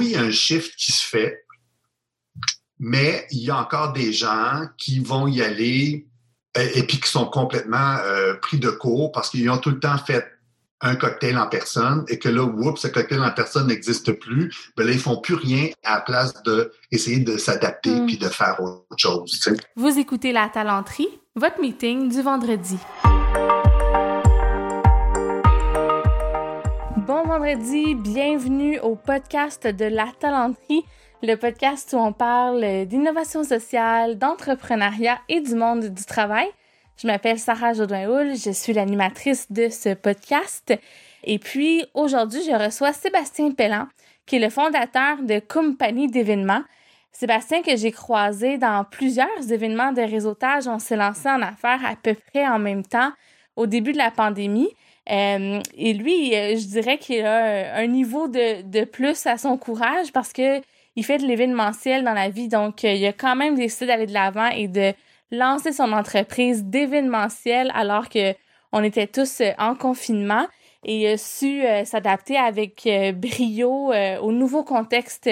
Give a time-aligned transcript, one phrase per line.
[0.00, 1.44] oui, il y a un shift qui se fait,
[2.78, 6.06] mais il y a encore des gens qui vont y aller
[6.56, 9.78] et, et puis qui sont complètement euh, pris de court parce qu'ils ont tout le
[9.78, 10.26] temps fait
[10.82, 14.86] un cocktail en personne et que là, oups, ce cocktail en personne n'existe plus, ben
[14.86, 16.32] là, ils font plus rien à la place
[16.90, 18.06] d'essayer de s'adapter Mm.
[18.06, 19.30] puis de faire autre chose.
[19.30, 19.56] tu sais.
[19.76, 22.78] Vous écoutez La Talenterie, votre meeting du vendredi.
[27.10, 30.84] Bon vendredi, bienvenue au podcast de La Talenterie,
[31.24, 36.46] le podcast où on parle d'innovation sociale, d'entrepreneuriat et du monde du travail.
[36.96, 40.72] Je m'appelle Sarah Jodin-Houl, je suis l'animatrice de ce podcast.
[41.24, 43.88] Et puis aujourd'hui, je reçois Sébastien Pellan,
[44.24, 46.62] qui est le fondateur de Compagnie d'événements.
[47.10, 51.96] Sébastien, que j'ai croisé dans plusieurs événements de réseautage, on s'est lancé en affaires à
[51.96, 53.10] peu près en même temps
[53.56, 54.68] au début de la pandémie.
[55.10, 59.56] Euh, et lui, euh, je dirais qu'il a un niveau de, de plus à son
[59.56, 60.60] courage parce que
[60.96, 62.48] il fait de l'événementiel dans la vie.
[62.48, 64.92] Donc, euh, il a quand même décidé d'aller de l'avant et de
[65.32, 68.34] lancer son entreprise d'événementiel alors que
[68.72, 70.46] on était tous en confinement
[70.84, 73.92] et il a su s'adapter avec brio
[74.22, 75.28] au nouveau contexte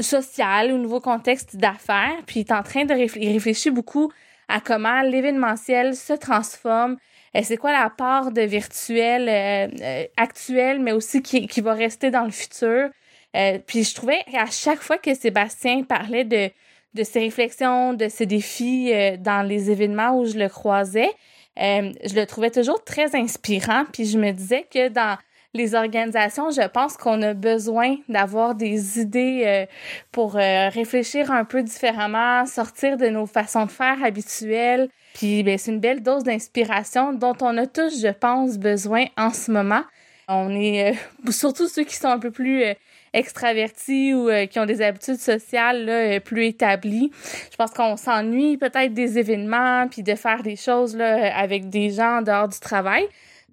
[0.00, 2.14] social, au nouveau contexte d'affaires.
[2.26, 4.12] Puis il est en train de réfléchir, beaucoup
[4.48, 6.96] à comment l'événementiel se transforme.
[7.38, 11.74] Euh, c'est quoi la part de virtuel euh, euh, actuel, mais aussi qui, qui va
[11.74, 12.90] rester dans le futur?
[13.36, 16.50] Euh, puis je trouvais qu'à chaque fois que Sébastien parlait de,
[16.94, 21.10] de ses réflexions, de ses défis dans les événements où je le croisais,
[21.58, 23.84] je le trouvais toujours très inspirant.
[23.92, 25.18] Puis je me disais que dans
[25.52, 29.66] les organisations, je pense qu'on a besoin d'avoir des idées
[30.10, 34.88] pour réfléchir un peu différemment, sortir de nos façons de faire habituelles.
[35.18, 39.30] Puis ben, c'est une belle dose d'inspiration dont on a tous, je pense, besoin en
[39.30, 39.82] ce moment.
[40.28, 40.96] On est euh,
[41.32, 42.74] surtout ceux qui sont un peu plus euh,
[43.12, 47.10] extravertis ou euh, qui ont des habitudes sociales plus établies.
[47.50, 51.90] Je pense qu'on s'ennuie peut-être des événements puis de faire des choses là, avec des
[51.90, 53.04] gens en dehors du travail.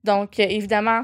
[0.03, 1.01] Donc, évidemment,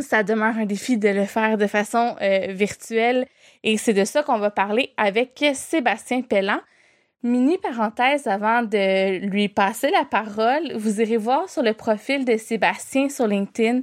[0.00, 2.16] ça demeure un défi de le faire de façon
[2.48, 3.26] virtuelle
[3.62, 6.60] et c'est de ça qu'on va parler avec Sébastien Pellan.
[7.24, 12.36] Mini parenthèse avant de lui passer la parole, vous irez voir sur le profil de
[12.36, 13.80] Sébastien sur LinkedIn.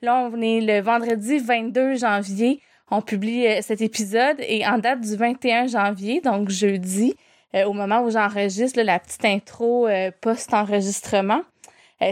[0.00, 2.60] Là, on est le vendredi 22 janvier.
[2.92, 7.16] On publie euh, cet épisode et en date du 21 janvier, donc jeudi,
[7.56, 11.42] euh, au moment où j'enregistre la petite intro euh, post-enregistrement,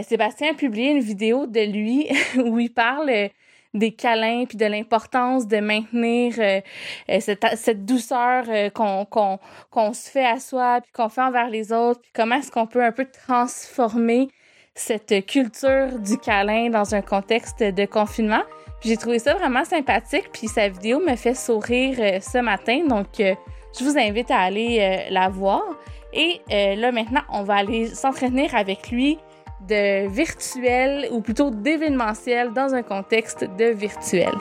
[0.05, 2.09] Sébastien a publié une vidéo de lui
[2.43, 3.29] où il parle
[3.73, 6.61] des câlins puis de l'importance de maintenir euh,
[7.09, 11.99] euh, cette, douceur euh, qu'on se fait à soi puis qu'on fait envers les autres
[12.01, 14.29] puis comment est-ce qu'on peut un peu transformer
[14.75, 18.41] cette culture du câlin dans un contexte de confinement.
[18.83, 23.83] J'ai trouvé ça vraiment sympathique puis sa vidéo me fait sourire ce matin donc je
[23.83, 25.63] vous invite à aller la voir
[26.11, 29.19] et là maintenant on va aller s'entraîner avec lui
[29.67, 34.33] de virtuel ou plutôt d'événementiel dans un contexte de virtuel.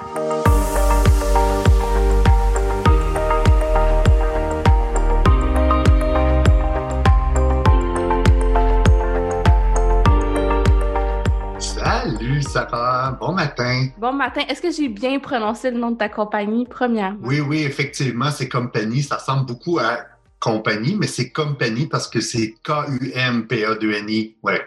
[11.58, 13.88] Salut Sarah, bon matin.
[13.98, 17.18] Bon matin, est-ce que j'ai bien prononcé le nom de ta compagnie premièrement?
[17.22, 19.02] Oui, oui, effectivement, c'est compagnie.
[19.02, 19.98] Ça ressemble beaucoup à
[20.40, 24.36] compagnie, mais c'est compagnie parce que c'est K-U-M-P-A-2-N-I.
[24.42, 24.60] Ouais.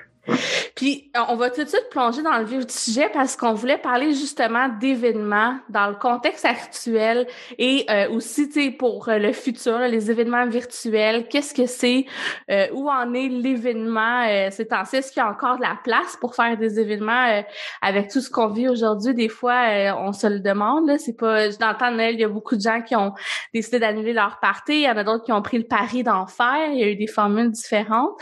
[0.75, 3.53] Puis euh, on va tout de suite plonger dans le vif du sujet parce qu'on
[3.53, 7.28] voulait parler justement d'événements dans le contexte actuel
[7.58, 11.28] et euh, aussi tu sais pour euh, le futur, là, les événements virtuels.
[11.28, 12.06] Qu'est-ce que c'est?
[12.50, 14.97] Euh, Où en est l'événement euh, C'est temps-ci?
[14.97, 17.42] Est-ce qu'il y a encore de la place pour faire des événements euh,
[17.81, 19.13] avec tout ce qu'on vit aujourd'hui?
[19.13, 20.88] Des fois, on se le demande.
[20.88, 22.96] Là, c'est pas dans le temps de Noël, il y a beaucoup de gens qui
[22.96, 23.13] ont
[23.53, 24.74] décidé d'annuler leur party.
[24.74, 26.69] Il y en a d'autres qui ont pris le pari d'en faire.
[26.72, 28.13] Il y a eu des formules différentes.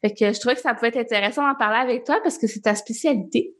[0.00, 2.46] Fait que je trouvais que ça pouvait être intéressant d'en parler avec toi parce que
[2.46, 3.54] c'est ta spécialité.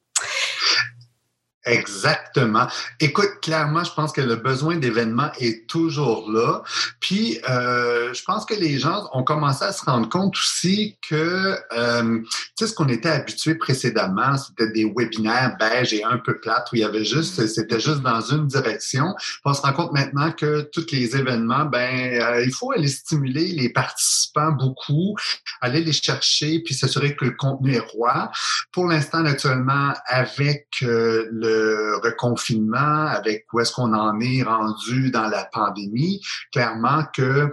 [1.65, 2.67] Exactement.
[2.99, 6.63] Écoute, clairement, je pense que le besoin d'événements est toujours là.
[6.99, 11.57] Puis, euh, je pense que les gens ont commencé à se rendre compte aussi que,
[11.77, 12.27] euh, tu
[12.59, 16.77] sais, ce qu'on était habitué précédemment, c'était des webinaires beige et un peu plates où
[16.77, 19.15] il y avait juste, c'était juste dans une direction.
[19.45, 23.53] On se rend compte maintenant que tous les événements, ben, euh, il faut aller stimuler
[23.53, 25.17] les participants beaucoup,
[25.61, 28.33] aller les chercher, puis s'assurer que le contenu est roi.
[28.73, 35.11] Pour l'instant, naturellement, avec euh, le le reconfinement, avec où est-ce qu'on en est rendu
[35.11, 36.21] dans la pandémie,
[36.53, 37.51] clairement que euh,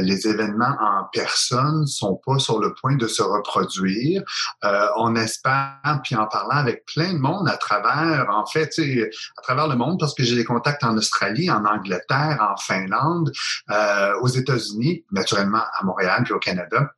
[0.00, 4.22] les événements en personne sont pas sur le point de se reproduire.
[4.64, 9.42] Euh, on espère, puis en parlant avec plein de monde à travers, en fait, à
[9.42, 13.32] travers le monde, parce que j'ai des contacts en Australie, en Angleterre, en Finlande,
[13.70, 16.92] euh, aux États-Unis, naturellement à Montréal puis au Canada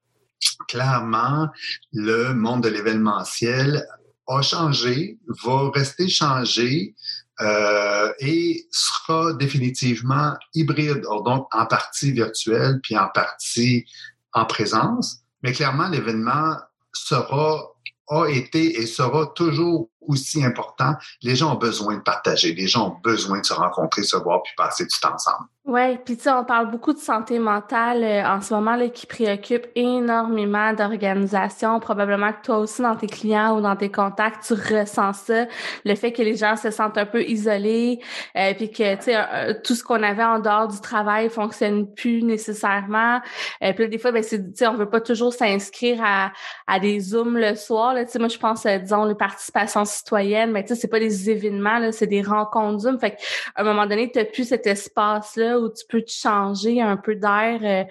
[0.69, 1.49] clairement,
[1.93, 3.85] le monde de l'événementiel
[4.29, 6.95] a changé, va rester changé
[7.41, 13.87] euh, et sera définitivement hybride, donc en partie virtuel puis en partie
[14.33, 15.19] en présence.
[15.43, 16.57] Mais clairement, l'événement
[16.93, 17.73] sera
[18.11, 20.95] a été et sera toujours aussi important.
[21.23, 24.43] Les gens ont besoin de partager, les gens ont besoin de se rencontrer, se voir
[24.43, 25.47] puis passer du temps ensemble.
[25.69, 28.89] Oui, puis tu sais, on parle beaucoup de santé mentale euh, en ce moment là,
[28.89, 31.79] qui préoccupe énormément d'organisations.
[31.79, 35.45] Probablement que toi aussi, dans tes clients ou dans tes contacts, tu ressens ça,
[35.85, 38.01] le fait que les gens se sentent un peu isolés,
[38.35, 41.93] euh, puis que tu sais, euh, tout ce qu'on avait en dehors du travail fonctionne
[41.93, 43.21] plus nécessairement.
[43.63, 46.33] Euh, puis des fois, ben c'est, tu sais, on veut pas toujours s'inscrire à,
[46.67, 47.95] à des zooms le soir.
[47.95, 51.31] Tu sais, moi, je pense, disons, les participations citoyennes, mais tu sais, c'est pas des
[51.31, 52.99] événements, là, c'est des rencontres zoom.
[52.99, 53.17] Fait qu'à
[53.57, 57.15] un moment donné, tu plus cet espace là où tu peux te changer un peu
[57.15, 57.85] d'air euh,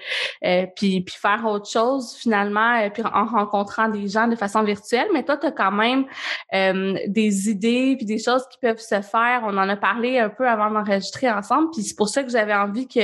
[0.45, 4.63] euh, puis, puis faire autre chose finalement, euh, puis en rencontrant des gens de façon
[4.63, 5.07] virtuelle.
[5.13, 6.06] Mais toi, tu as quand même
[7.07, 9.42] des idées puis des choses qui peuvent se faire.
[9.44, 12.53] On en a parlé un peu avant d'enregistrer ensemble, puis c'est pour ça que j'avais
[12.53, 13.00] envie que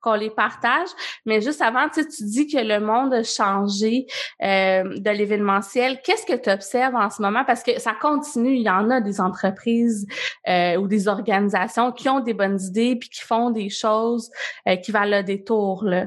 [0.00, 0.88] qu'on les partage.
[1.26, 4.06] Mais juste avant, tu dis que le monde a changé
[4.40, 6.00] de l'événementiel.
[6.04, 7.44] Qu'est-ce que tu observes en ce moment?
[7.44, 7.92] Parce que ça
[8.36, 10.06] Il y en a des entreprises
[10.46, 14.30] ou des organisations qui ont des bonnes idées puis qui font des choses
[14.68, 15.84] euh, qui valent le détour.
[15.84, 16.06] Là.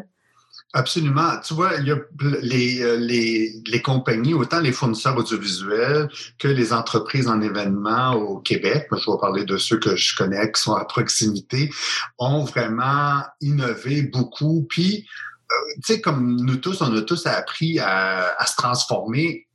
[0.74, 1.40] Absolument.
[1.46, 8.40] Tu vois, euh, les, compagnies, autant les fournisseurs audiovisuels que les entreprises en événements au
[8.40, 11.70] Québec, je vais parler de ceux que je connais qui sont à proximité,
[12.20, 14.68] ont vraiment innové beaucoup.
[14.70, 15.08] Puis,
[15.52, 19.47] euh, tu sais, comme nous tous, on a tous appris à se transformer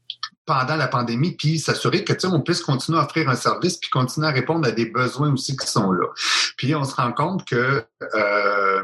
[0.44, 3.76] pendant la pandémie, puis s'assurer que, tu sais, on puisse continuer à offrir un service,
[3.76, 6.06] puis continuer à répondre à des besoins aussi qui sont là.
[6.56, 7.84] Puis on se rend compte que
[8.14, 8.82] euh,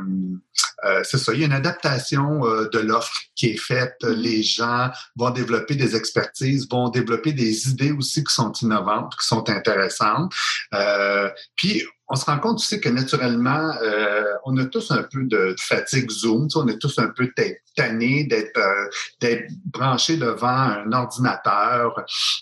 [0.84, 3.96] euh, c'est ça, il y a une adaptation euh, de l'offre qui est faite.
[4.02, 4.12] Mm-hmm.
[4.14, 9.26] Les gens vont développer des expertises, vont développer des idées aussi qui sont innovantes, qui
[9.26, 10.32] sont intéressantes.
[10.75, 15.25] Euh, puis on se rend compte aussi que naturellement, euh, on a tous un peu
[15.25, 17.31] de fatigue Zoom, on est tous un peu
[17.76, 18.88] tannés d'être euh,
[19.20, 21.94] d'être branchés devant un ordinateur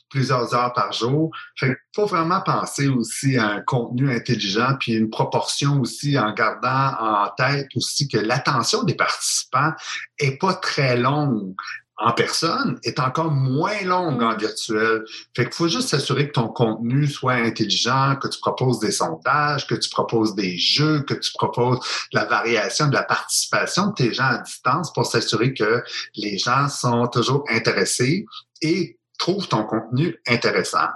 [0.09, 1.31] plusieurs heures par jour.
[1.59, 6.95] Fait faut vraiment penser aussi à un contenu intelligent, puis une proportion aussi en gardant
[7.01, 9.73] en tête aussi que l'attention des participants
[10.19, 11.55] est pas très longue
[11.99, 14.39] en personne est encore moins longue en mm.
[14.39, 15.05] virtuel.
[15.35, 19.67] Fait qu'il faut juste s'assurer que ton contenu soit intelligent, que tu proposes des sondages,
[19.67, 21.81] que tu proposes des jeux, que tu proposes
[22.13, 25.83] la variation de la participation de tes gens à distance pour s'assurer que
[26.17, 28.27] les gens sont toujours intéressés
[28.63, 30.89] et trouvent ton contenu intéressant.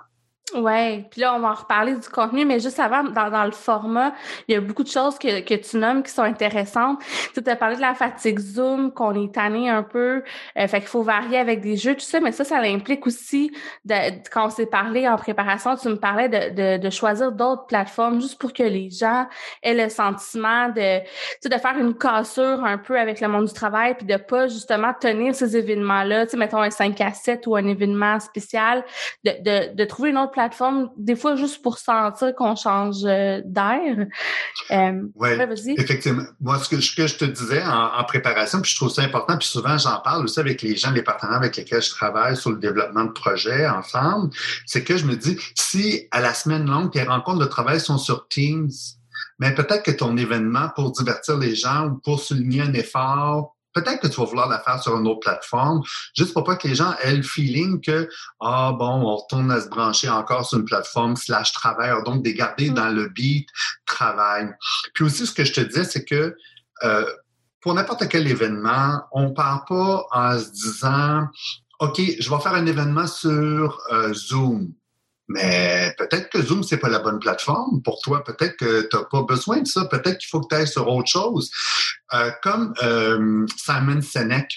[0.55, 3.53] Ouais, puis là on va en reparler du contenu, mais juste avant, dans, dans le
[3.53, 4.13] format,
[4.49, 7.01] il y a beaucoup de choses que, que tu nommes qui sont intéressantes.
[7.35, 10.25] Tu as parlé de la fatigue Zoom, qu'on est tanné un peu,
[10.59, 13.53] euh, fait qu'il faut varier avec des jeux, tout ça, mais ça, ça implique aussi,
[13.85, 13.95] de,
[14.31, 18.21] quand on s'est parlé en préparation, tu me parlais de, de, de choisir d'autres plateformes
[18.21, 19.27] juste pour que les gens
[19.63, 20.99] aient le sentiment de,
[21.49, 24.93] de faire une cassure un peu avec le monde du travail, puis de pas justement
[25.01, 28.85] tenir ces événements-là, tu sais, mettons un 5 à 7 ou un événement spécial,
[29.25, 33.05] de, de, de trouver une autre plateforme plateforme, des fois juste pour sentir qu'on change
[33.05, 34.07] euh, d'air.
[34.71, 35.29] Euh, oui,
[35.77, 36.25] effectivement.
[36.41, 39.77] Moi, ce que, je te disais en, préparation, puis je trouve ça important, puis souvent
[39.77, 43.05] j'en parle aussi avec les gens, les partenaires avec lesquels je travaille sur le développement
[43.05, 44.31] de projets ensemble,
[44.67, 47.99] c'est que je me dis, si à la semaine longue, tes rencontres de travail sont
[47.99, 48.71] sur Teams,
[49.39, 54.01] mais peut-être que ton événement pour divertir les gens ou pour souligner un effort peut-être
[54.01, 55.83] que tu vas vouloir la faire sur une autre plateforme,
[56.17, 58.09] juste pour pas que les gens aient le feeling que,
[58.41, 62.31] ah bon, on retourne à se brancher encore sur une plateforme slash travail, donc de
[62.31, 62.75] garder mm.
[62.75, 63.49] dans le beat
[63.87, 64.51] travail.
[64.95, 66.37] Puis aussi, ce que je te disais, c'est que
[66.85, 67.13] euh,
[67.61, 71.27] pour n'importe quel événement, on part pas en se disant,
[71.81, 74.73] OK, je vais faire un événement sur euh, Zoom.
[75.33, 78.25] Mais peut-être que Zoom, c'est pas la bonne plateforme pour toi.
[78.25, 79.85] Peut-être que tu n'as pas besoin de ça.
[79.85, 81.53] Peut-être qu'il faut que tu ailles sur autre chose.
[82.13, 84.49] Euh, comme euh, Simon Sinek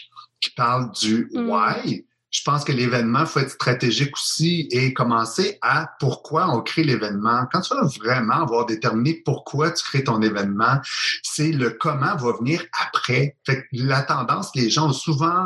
[0.42, 1.48] qui parle du mm.
[1.48, 6.84] why, je pense que l'événement faut être stratégique aussi et commencer à pourquoi on crée
[6.84, 7.46] l'événement.
[7.52, 10.82] Quand tu vas vraiment avoir déterminé pourquoi tu crées ton événement,
[11.22, 13.38] c'est le comment va venir après.
[13.46, 15.46] Fait la tendance, les gens souvent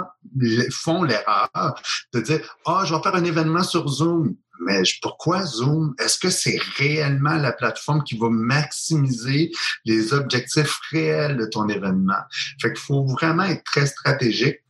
[0.71, 1.75] font l'erreur
[2.13, 4.35] de dire, ah, oh, je vais faire un événement sur Zoom.
[4.61, 5.93] Mais pourquoi Zoom?
[5.99, 9.51] Est-ce que c'est réellement la plateforme qui va maximiser
[9.83, 12.23] les objectifs réels de ton événement?
[12.61, 14.61] Fait qu'il faut vraiment être très stratégique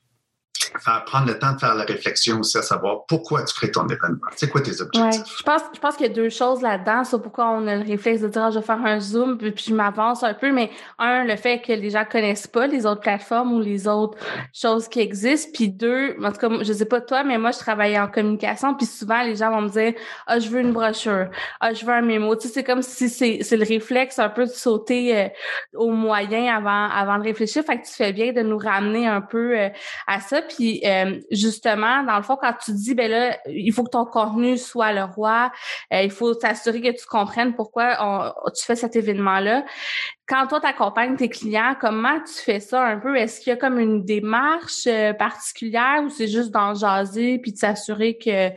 [0.79, 3.87] faire prendre le temps de faire la réflexion aussi à savoir pourquoi tu crées ton
[3.87, 4.27] événement.
[4.35, 5.37] C'est quoi tes objectifs?
[5.37, 7.85] je pense, je pense qu'il y a deux choses là-dedans sur pourquoi on a le
[7.85, 10.51] réflexe de dire ah, je vais faire un zoom puis, je m'avance un peu.
[10.51, 14.17] Mais un, le fait que les gens connaissent pas les autres plateformes ou les autres
[14.53, 15.51] choses qui existent.
[15.53, 18.75] Puis deux, en tout cas, je sais pas toi, mais moi, je travaille en communication.
[18.75, 19.93] Puis souvent, les gens vont me dire
[20.25, 21.27] ah, je veux une brochure.
[21.59, 22.35] Ah, je veux un mémo.
[22.35, 25.27] Tu sais, c'est comme si c'est, c'est le réflexe un peu de sauter euh,
[25.75, 27.63] au moyen avant, avant de réfléchir.
[27.63, 29.69] Fait que tu fais bien de nous ramener un peu euh,
[30.07, 30.41] à ça.
[30.47, 34.05] Puis euh, justement, dans le fond, quand tu dis ben là, il faut que ton
[34.05, 35.51] contenu soit le roi,
[35.93, 39.65] euh, il faut s'assurer que tu comprennes pourquoi tu fais cet événement-là.
[40.27, 43.15] Quand toi, tu accompagnes tes clients, comment tu fais ça un peu?
[43.15, 47.53] Est-ce qu'il y a comme une démarche euh, particulière ou c'est juste d'en jaser puis
[47.53, 48.49] de s'assurer que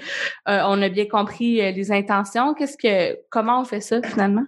[0.47, 2.54] on a bien compris les intentions?
[2.54, 4.44] Qu'est-ce que comment on fait ça finalement?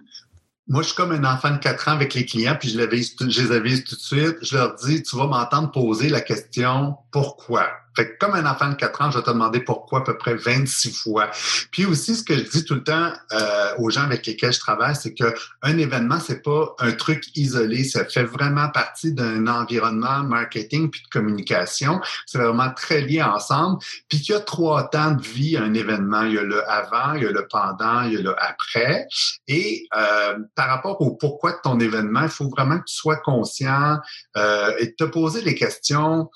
[0.67, 3.41] Moi, je suis comme un enfant de 4 ans avec les clients, puis je, je
[3.41, 4.37] les avise tout de suite.
[4.41, 7.82] Je leur dis, tu vas m'entendre poser la question pourquoi?
[7.95, 10.17] Fait que comme un enfant de 4 ans, je vais te demander pourquoi à peu
[10.17, 11.29] près 26 fois.
[11.71, 14.59] Puis aussi, ce que je dis tout le temps euh, aux gens avec lesquels je
[14.59, 17.83] travaille, c'est que un événement, c'est pas un truc isolé.
[17.83, 21.99] Ça fait vraiment partie d'un environnement marketing puis de communication.
[22.25, 23.79] C'est vraiment très lié ensemble.
[24.09, 26.23] Puis qu'il y a trois temps de vie un événement.
[26.23, 29.07] Il y a le avant, il y a le pendant, il y a le après.
[29.47, 33.17] Et euh, par rapport au pourquoi de ton événement, il faut vraiment que tu sois
[33.17, 33.97] conscient
[34.37, 36.29] euh, et te poser les questions,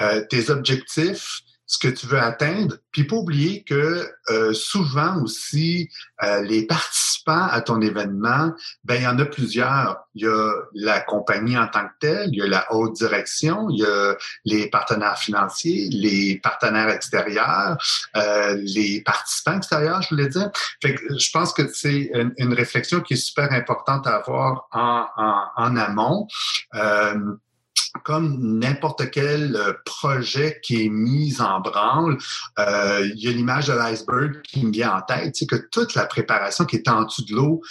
[0.00, 5.88] euh, tes objectifs ce que tu veux atteindre, puis pas oublier que euh, souvent aussi
[6.22, 8.52] euh, les participants à ton événement,
[8.84, 10.04] ben il y en a plusieurs.
[10.14, 13.68] Il y a la compagnie en tant que telle, il y a la haute direction,
[13.70, 17.78] il y a les partenaires financiers, les partenaires extérieurs,
[18.16, 20.50] euh, les participants extérieurs, je voulais dire.
[20.82, 25.06] Fait que je pense que c'est une, réflexion qui est super importante à avoir en,
[25.16, 26.28] en, en amont
[28.02, 32.18] comme n'importe quel euh, projet qui est mis en branle,
[32.58, 35.94] euh, il y a l'image de l'iceberg qui me vient en tête, c'est que toute
[35.94, 37.62] la préparation qui est en dessous de l'eau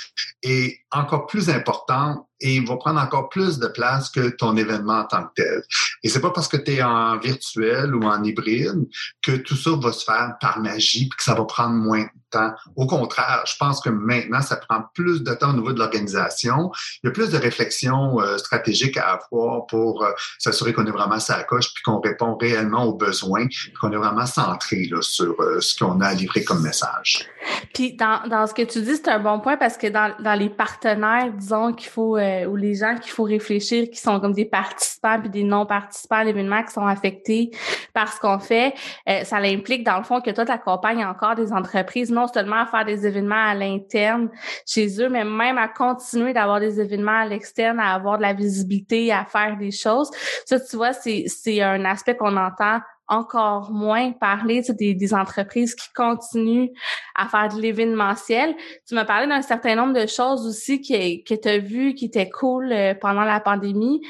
[0.42, 5.06] est encore plus importante et va prendre encore plus de place que ton événement en
[5.06, 5.64] tant que tel.
[6.04, 8.88] Et c'est pas parce que tu es en virtuel ou en hybride
[9.22, 12.10] que tout ça va se faire par magie puis que ça va prendre moins de
[12.30, 12.52] temps.
[12.76, 16.72] Au contraire, je pense que maintenant, ça prend plus de temps au niveau de l'organisation.
[17.04, 20.92] Il y a plus de réflexion euh, stratégique à avoir pour euh, s'assurer qu'on est
[20.92, 23.48] vraiment sa coche puis qu'on répond réellement aux besoins,
[23.80, 27.30] qu'on est vraiment centré sur euh, ce qu'on a à livrer comme message.
[27.74, 30.38] Puis dans, dans ce que tu dis, c'est un bon point parce que dans, dans
[30.38, 32.18] les partenaires, disons qu'il faut
[32.48, 36.24] ou les gens qu'il faut réfléchir, qui sont comme des participants puis des non-participants à
[36.24, 37.52] l'événement qui sont affectés
[37.94, 38.74] par ce qu'on fait,
[39.10, 42.62] euh, ça implique dans le fond que toi, tu accompagnes encore des entreprises, non seulement
[42.62, 44.30] à faire des événements à l'interne
[44.66, 48.34] chez eux, mais même à continuer d'avoir des événements à l'externe, à avoir de la
[48.34, 50.10] visibilité, à faire des choses.
[50.46, 55.92] Ça, tu vois, c'est un aspect qu'on entend encore moins parler des, des, entreprises qui
[55.94, 56.70] continuent
[57.16, 58.56] à faire de l'événementiel.
[58.88, 62.06] Tu m'as parlé d'un certain nombre de choses aussi qui, que tu as vu qui
[62.06, 64.02] étaient cool euh, pendant la pandémie.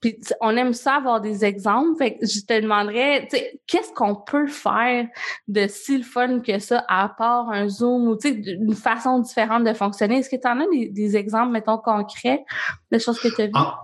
[0.00, 1.96] Puis on aime ça avoir des exemples.
[1.98, 3.28] Fait que je te demanderais,
[3.66, 5.06] qu'est-ce qu'on peut faire
[5.46, 9.74] de si le fun que ça à part un Zoom ou une façon différente de
[9.74, 10.18] fonctionner?
[10.18, 12.44] Est-ce que tu en as des, des, exemples, mettons, concrets
[12.90, 13.52] de choses que tu as vues?
[13.54, 13.80] Ah,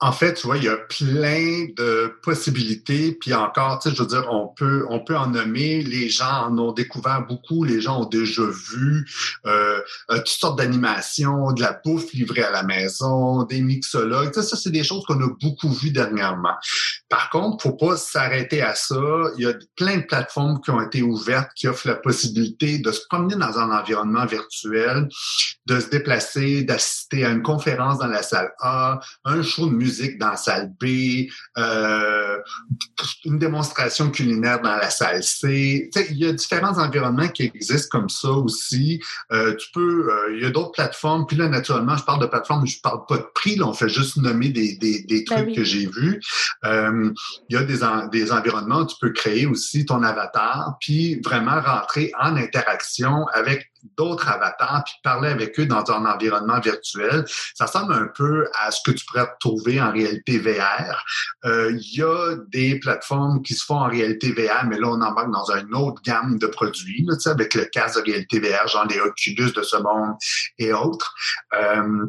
[0.00, 3.12] en fait, tu vois, il y a plein de possibilités.
[3.20, 5.82] Puis encore, tu sais, je veux dire, on peut, on peut en nommer.
[5.82, 7.64] Les gens en ont découvert beaucoup.
[7.64, 9.08] Les gens ont déjà vu
[9.46, 14.30] euh, euh toutes sortes d'animations, de la bouffe livrée à la maison, des mixologues.
[14.32, 16.54] Tu sais, ça, c'est des choses qu'on a beaucoup vues dernièrement.
[17.08, 18.94] Par contre, faut pas s'arrêter à ça.
[19.36, 22.92] Il y a plein de plateformes qui ont été ouvertes qui offrent la possibilité de
[22.92, 25.08] se promener dans un environnement virtuel,
[25.66, 29.87] de se déplacer, d'assister à une conférence dans la salle A, un show de musique
[29.88, 32.38] musique dans la salle B, euh,
[33.24, 35.90] une démonstration culinaire dans la salle C.
[36.10, 39.00] il y a différents environnements qui existent comme ça aussi.
[39.32, 41.26] Euh, tu peux, euh, il y a d'autres plateformes.
[41.26, 43.56] Puis là, naturellement, je parle de plateformes, je parle pas de prix.
[43.56, 46.20] Là, on fait juste nommer des, des, des ben trucs que j'ai vus.
[46.64, 47.14] il
[47.50, 47.80] y a des,
[48.12, 53.70] des environnements où tu peux créer aussi ton avatar, puis vraiment rentrer en interaction avec
[53.96, 57.24] d'autres avatars puis parler avec eux dans un environnement virtuel.
[57.54, 61.04] Ça ressemble un peu à ce que tu pourrais trouver en réalité VR.
[61.44, 65.00] Euh, il y a des plateformes qui se font en réalité VR, mais là, on
[65.00, 68.86] embarque dans une autre gamme de produits, là, avec le casque de réalité VR, genre
[68.86, 70.16] les Oculus de ce monde
[70.58, 71.14] et autres.
[71.54, 72.06] Euh,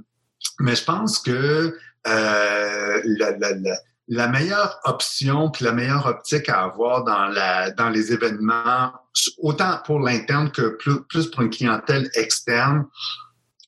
[0.59, 1.75] mais je pense que
[2.07, 3.75] euh, la, la, la
[4.09, 8.91] la meilleure option puis la meilleure optique à avoir dans, la, dans les événements,
[9.37, 12.85] autant pour l'interne que plus, plus pour une clientèle externe,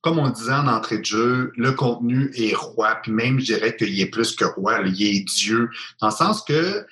[0.01, 3.75] comme on disait en entrée de jeu, le contenu est roi, puis même je dirais
[3.75, 5.69] qu'il est plus que roi, il est Dieu,
[6.01, 6.87] dans le sens que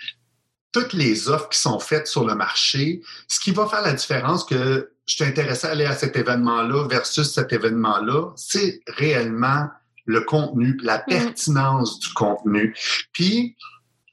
[0.72, 4.46] toutes les offres qui sont faites sur le marché, ce qui va faire la différence
[4.46, 9.70] que je suis intéressé à aller à cet événement-là versus cet événement-là, c'est réellement
[10.10, 11.04] le contenu, la mm.
[11.08, 12.76] pertinence du contenu.
[13.14, 13.56] Puis,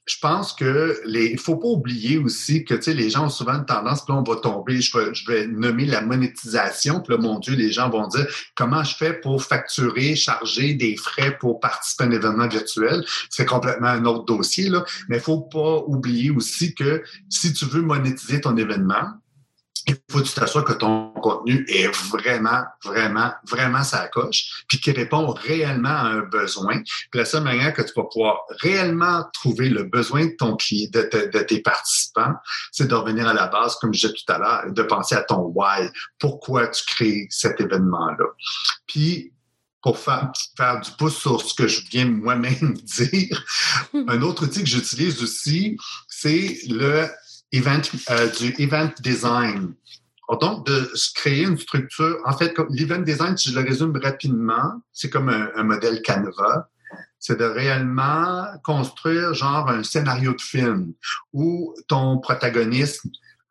[0.05, 3.29] je pense que les, il faut pas oublier aussi que, tu sais, les gens ont
[3.29, 7.01] souvent une tendance, puis là, on va tomber, je vais, je vais nommer la monétisation,
[7.01, 8.25] puis là, mon Dieu, les gens vont dire,
[8.55, 13.03] comment je fais pour facturer, charger des frais pour participer à un événement virtuel?
[13.29, 14.85] C'est complètement un autre dossier, là.
[15.09, 19.03] Mais il faut pas oublier aussi que si tu veux monétiser ton événement,
[19.87, 24.79] il faut que tu t'assures que ton contenu est vraiment, vraiment, vraiment sa coche, puis
[24.79, 26.81] qu'il répond réellement à un besoin.
[26.83, 30.89] Puis la seule manière que tu vas pouvoir réellement trouver le besoin de ton client,
[30.91, 32.33] de, de, tes participants,
[32.71, 35.21] c'est de revenir à la base, comme je disais tout à l'heure, de penser à
[35.21, 35.89] ton why.
[36.19, 38.25] Pourquoi tu crées cet événement-là?
[38.87, 39.31] Puis
[39.81, 43.45] pour faire, faire, du pouce sur ce que je viens moi-même dire.
[43.93, 45.77] Un autre outil que j'utilise aussi,
[46.09, 47.07] c'est le
[47.51, 49.73] event, euh, du event design.
[50.41, 52.17] Donc, de créer une structure.
[52.25, 56.69] En fait, l'event design, si je le résume rapidement, c'est comme un, un modèle Canva.
[57.19, 60.93] C'est de réellement construire genre un scénario de film
[61.33, 63.05] où ton protagoniste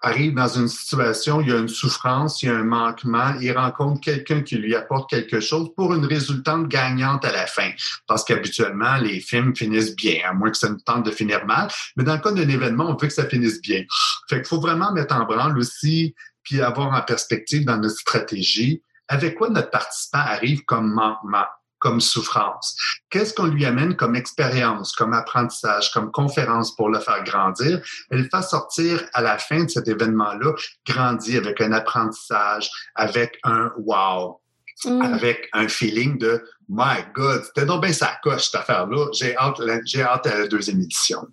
[0.07, 3.51] arrive dans une situation, il y a une souffrance, il y a un manquement, il
[3.53, 7.71] rencontre quelqu'un qui lui apporte quelque chose pour une résultante gagnante à la fin.
[8.07, 11.69] Parce qu'habituellement, les films finissent bien, à moins que ça nous tente de finir mal.
[11.97, 13.83] Mais dans le cas d'un événement, on veut que ça finisse bien.
[14.29, 18.83] Fait qu'il faut vraiment mettre en branle aussi, puis avoir en perspective dans notre stratégie,
[19.09, 21.47] avec quoi notre participant arrive comme manquement
[21.79, 22.77] comme souffrance?
[23.11, 27.81] Qu'est-ce qu'on lui amène comme expérience, comme apprentissage, comme conférence pour le faire grandir?
[28.11, 30.53] Elle le fait sortir à la fin de cet événement-là,
[30.87, 34.41] grandi avec un apprentissage, avec un wow,
[34.85, 35.03] mm.
[35.03, 39.07] avec un feeling de My God, c'était donc bien sa coche cette affaire-là.
[39.13, 41.27] J'ai hâte, j'ai hâte à la deuxième édition.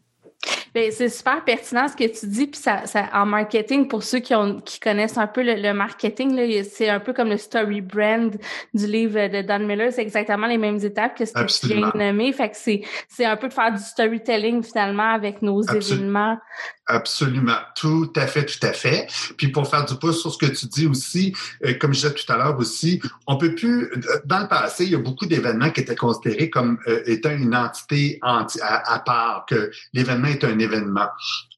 [0.73, 2.47] Ben, c'est super pertinent ce que tu dis.
[2.47, 6.63] Puis ça, ça, en marketing, pour ceux qui, ont, qui connaissent un peu le, marketing,
[6.63, 8.35] c'est un peu comme le story brand
[8.73, 9.91] du livre de Don Miller.
[9.93, 12.33] C'est exactement les mêmes étapes que ce que tu viens de nommer.
[12.33, 16.39] Fait que c'est un peu de faire du storytelling finalement avec nos événements.
[16.85, 17.59] Absolument.
[17.75, 19.07] Tout à fait, tout à fait.
[19.37, 21.33] Puis pour faire du pouce sur ce que tu dis aussi,
[21.65, 23.89] euh, comme je disais tout à l'heure aussi, on peut plus,
[24.25, 27.55] dans le passé, il y a beaucoup d'événements qui étaient considérés comme euh, étant une
[27.55, 31.07] entité à, à, part, que l'événement est un événement.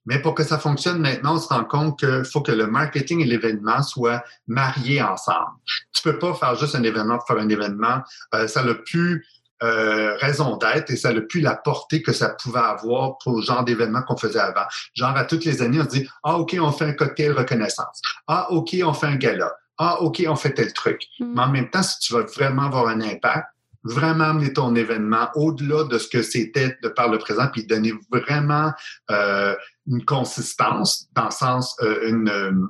[0.05, 3.21] Mais pour que ça fonctionne maintenant, on se rend compte qu'il faut que le marketing
[3.21, 5.57] et l'événement soient mariés ensemble.
[5.93, 8.01] Tu peux pas faire juste un événement pour faire un événement.
[8.35, 9.25] Euh, ça n'a plus
[9.63, 13.41] euh, raison d'être et ça n'a plus la portée que ça pouvait avoir pour le
[13.41, 14.65] genre d'événement qu'on faisait avant.
[14.93, 18.01] Genre, à toutes les années, on se dit, ah, OK, on fait un cocktail reconnaissance.
[18.27, 19.51] Ah, OK, on fait un gala.
[19.77, 21.01] Ah, OK, on fait tel truc.
[21.19, 21.33] Mm.
[21.33, 23.47] Mais en même temps, si tu veux vraiment avoir un impact,
[23.85, 27.93] vraiment amener ton événement au-delà de ce que c'était de par le présent, puis donner
[28.11, 28.73] vraiment
[29.11, 29.55] euh,
[29.87, 32.69] une consistance, dans le sens, euh, une,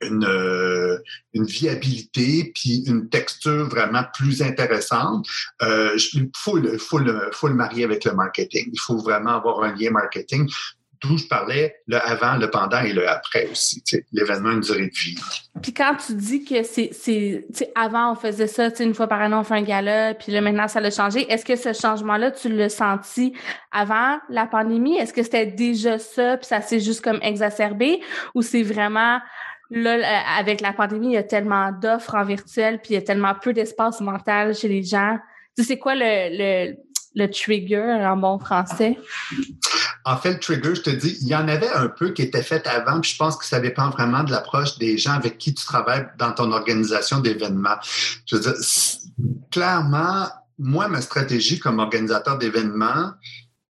[0.00, 0.98] une, euh,
[1.34, 5.26] une, viabilité, puis une texture vraiment plus intéressante.
[5.62, 8.70] Euh, il faut le, faut, le, faut le marier avec le marketing.
[8.72, 10.48] Il faut vraiment avoir un lien marketing
[11.02, 13.82] d'où je parlais, le avant, le pendant et le après aussi.
[14.12, 15.18] L'événement une durée de vie.
[15.62, 19.44] Puis quand tu dis que c'est, avant on faisait ça, une fois par an on
[19.44, 21.30] fait un gala, puis là maintenant ça a changé.
[21.30, 23.32] Est-ce que ce changement-là tu l'as senti
[23.72, 24.98] avant la pandémie?
[24.98, 28.00] Est-ce que c'était déjà ça, puis ça s'est juste comme exacerbé,
[28.34, 29.20] ou c'est vraiment
[29.70, 29.98] là
[30.36, 33.34] avec la pandémie il y a tellement d'offres en virtuel, puis il y a tellement
[33.34, 35.16] peu d'espace mental chez les gens.
[35.56, 36.76] Tu sais, c'est quoi le, le
[37.14, 38.96] le trigger en bon français?
[40.10, 42.42] En fait, le trigger, je te dis, il y en avait un peu qui était
[42.42, 45.54] fait avant, puis je pense que ça dépend vraiment de l'approche des gens avec qui
[45.54, 47.76] tu travailles dans ton organisation d'événements.
[48.26, 48.54] Je veux dire,
[49.52, 50.26] clairement,
[50.58, 53.12] moi, ma stratégie comme organisateur d'événements,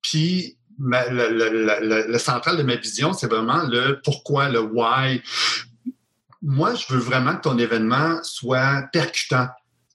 [0.02, 5.21] puis le, central de ma vision, c'est vraiment le pourquoi, le why.
[6.41, 9.49] Moi, je veux vraiment que ton événement soit percutant.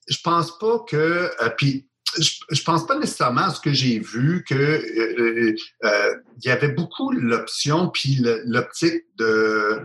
[0.08, 0.96] Je pense pas que,
[1.42, 1.86] euh, puis
[2.18, 6.50] je, je pense pas nécessairement à ce que j'ai vu que euh, euh, il y
[6.50, 9.80] avait beaucoup l'option puis l'optique de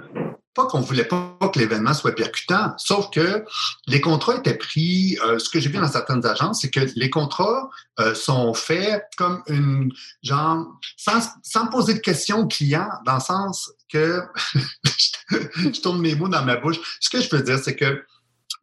[0.53, 3.45] pas qu'on voulait pas que l'événement soit percutant, sauf que
[3.87, 5.17] les contrats étaient pris.
[5.23, 7.69] Euh, ce que j'ai vu dans certaines agences, c'est que les contrats
[8.13, 9.91] sont faits comme une
[10.23, 10.65] genre
[10.95, 14.21] sans, sans poser de questions au client, dans le sens que
[15.29, 16.77] je tourne mes mots dans ma bouche.
[16.99, 18.03] Ce que je veux dire, c'est que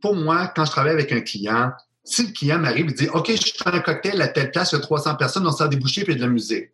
[0.01, 1.73] pour moi, quand je travaille avec un client,
[2.07, 4.77] si le client m'arrive et dit OK, je fais un cocktail à telle place, il
[4.77, 6.71] y a 300 personnes, on sort des bouchées et de la musique.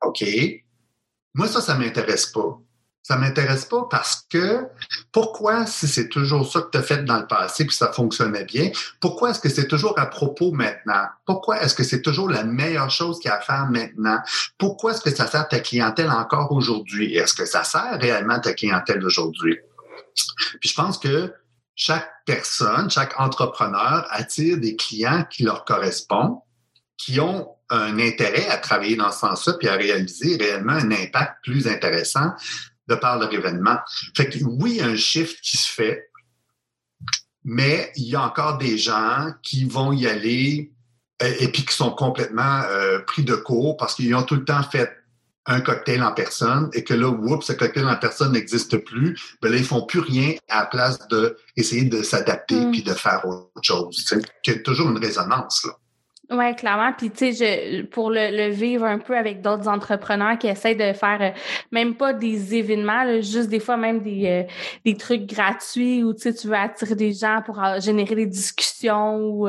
[0.00, 0.24] OK.
[1.34, 2.58] Moi, ça, ça m'intéresse pas.
[3.02, 4.64] Ça m'intéresse pas parce que
[5.10, 8.44] pourquoi, si c'est toujours ça que tu as fait dans le passé puis ça fonctionnait
[8.44, 11.06] bien, pourquoi est-ce que c'est toujours à propos maintenant?
[11.26, 14.20] Pourquoi est-ce que c'est toujours la meilleure chose qu'il y a à faire maintenant?
[14.56, 17.16] Pourquoi est-ce que ça sert ta clientèle encore aujourd'hui?
[17.16, 19.58] Est-ce que ça sert réellement ta clientèle aujourd'hui?
[20.60, 21.34] Puis je pense que
[21.74, 26.38] chaque personne, chaque entrepreneur attire des clients qui leur correspondent,
[26.96, 31.36] qui ont un intérêt à travailler dans ce sens-là puis à réaliser réellement un impact
[31.42, 32.32] plus intéressant
[32.88, 33.78] de par leur événement.
[34.16, 36.10] Fait que oui, il y a un shift qui se fait,
[37.44, 40.72] mais il y a encore des gens qui vont y aller
[41.20, 44.62] et, puis qui sont complètement euh, pris de court parce qu'ils ont tout le temps
[44.62, 45.01] fait
[45.46, 49.50] un cocktail en personne et que là, oups, ce cocktail en personne n'existe plus, ben
[49.50, 52.70] là, ils font plus rien à la place d'essayer de s'adapter mm.
[52.70, 54.04] puis de faire autre chose.
[54.46, 55.64] Il y a toujours une résonance.
[55.64, 55.72] Là.
[56.32, 56.92] Oui, clairement.
[56.96, 61.18] Puis, tu sais, pour le, vivre un peu avec d'autres entrepreneurs qui essaient de faire
[61.20, 61.30] euh,
[61.72, 64.42] même pas des événements, juste des fois même des, euh,
[64.86, 68.26] des trucs gratuits où, tu sais, tu veux attirer des gens pour euh, générer des
[68.26, 69.48] discussions ou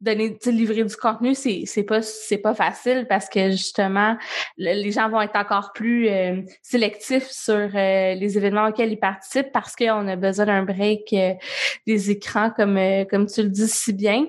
[0.00, 4.16] donner, tu sais, livrer du contenu, c'est, c'est pas, c'est pas facile parce que justement,
[4.56, 6.08] les gens vont être encore plus
[6.62, 11.14] sélectifs sur les événements auxquels ils participent parce qu'on a besoin d'un break
[11.86, 12.78] des écrans comme,
[13.10, 14.26] comme tu le dis si bien.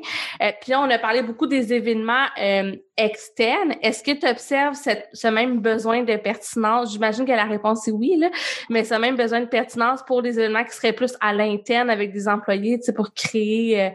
[0.62, 4.76] puis là, on a parlé beaucoup des événements événements euh, externes, est-ce que tu observes
[4.76, 6.92] ce même besoin de pertinence?
[6.92, 8.30] J'imagine que la réponse est oui, là,
[8.70, 12.12] mais ce même besoin de pertinence pour des événements qui seraient plus à l'interne avec
[12.12, 13.90] des employés, tu sais, pour créer euh,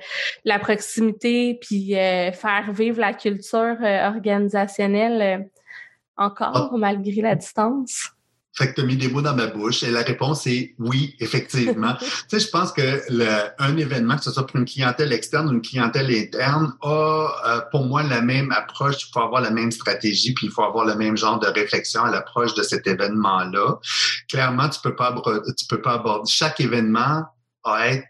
[0.44, 5.48] la proximité puis euh, faire vivre la culture organisationnelle
[6.16, 6.76] encore ah.
[6.76, 8.15] malgré la distance?
[8.56, 11.14] Fait que tu as mis des mots dans ma bouche et la réponse est oui,
[11.20, 11.94] effectivement.
[12.00, 13.26] tu sais, je pense que le,
[13.58, 17.60] un événement, que ce soit pour une clientèle externe ou une clientèle interne, a euh,
[17.70, 18.96] pour moi la même approche.
[19.02, 22.04] Il faut avoir la même stratégie, puis il faut avoir le même genre de réflexion
[22.04, 23.78] à l'approche de cet événement-là.
[24.28, 25.14] Clairement, tu peux pas
[25.58, 27.24] tu peux pas aborder chaque événement
[27.64, 28.06] à être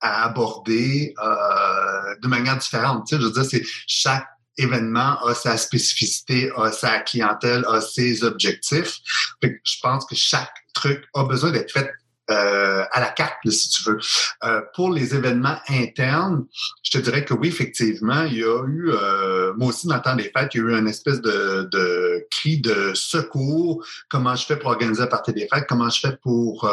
[0.00, 3.06] à aborder euh, de manière différente.
[3.06, 4.26] Tu sais, je veux dire, c'est chaque
[4.58, 8.98] événement a sa spécificité, a sa clientèle, a ses objectifs.
[9.42, 11.90] je pense que chaque truc a besoin d'être fait
[12.30, 13.98] euh, à la carte, si tu veux.
[14.44, 16.44] Euh, pour les événements internes,
[16.82, 20.02] je te dirais que oui, effectivement, il y a eu, euh, moi aussi, dans le
[20.02, 23.82] temps des fêtes, il y a eu une espèce de, de cri de secours.
[24.10, 25.64] Comment je fais pour organiser la partie des fêtes?
[25.66, 26.70] Comment je fais pour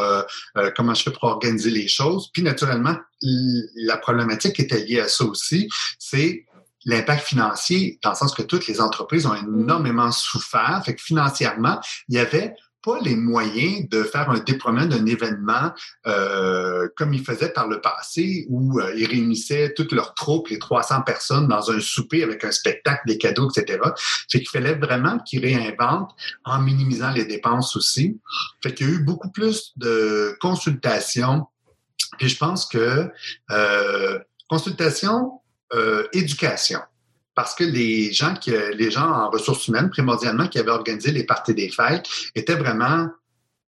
[0.75, 2.29] comment je fais pour organiser les choses?
[2.33, 6.45] Puis naturellement, la problématique qui était liée à ça aussi, c'est
[6.85, 9.61] l'impact financier, dans le sens que toutes les entreprises ont mm.
[9.61, 10.81] énormément souffert.
[10.85, 15.71] Fait que financièrement, il y avait pas les moyens de faire un déploiement d'un événement
[16.05, 20.59] euh, comme ils faisaient par le passé, où euh, ils réunissaient toutes leurs troupes, les
[20.59, 23.79] 300 personnes, dans un souper avec un spectacle, des cadeaux, etc.
[24.29, 26.11] Fait qu'il fallait vraiment qu'ils réinventent
[26.43, 28.19] en minimisant les dépenses aussi.
[28.61, 31.47] Fait qu'il y a eu beaucoup plus de consultations.
[32.19, 33.09] Puis je pense que
[33.49, 35.41] euh, consultation,
[35.73, 36.79] euh, éducation.
[37.33, 41.25] Parce que les gens, qui, les gens en ressources humaines, primordialement, qui avaient organisé les
[41.25, 43.09] parties des fêtes, étaient vraiment